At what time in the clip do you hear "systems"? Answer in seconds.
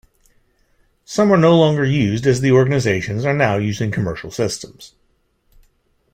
4.31-4.95